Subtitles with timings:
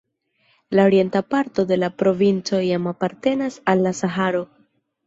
[0.77, 4.47] La orienta parto de la provinco jam apartenas al la Saharo.